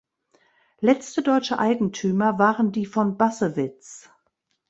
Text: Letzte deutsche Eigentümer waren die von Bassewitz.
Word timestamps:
Letzte 0.79 1.21
deutsche 1.21 1.59
Eigentümer 1.59 2.39
waren 2.39 2.71
die 2.71 2.87
von 2.87 3.17
Bassewitz. 3.19 4.09